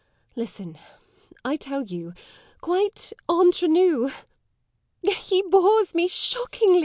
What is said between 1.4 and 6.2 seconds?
I tell you quite entre nous he bores me